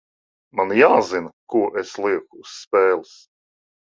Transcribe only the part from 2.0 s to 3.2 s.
lieku uz spēles.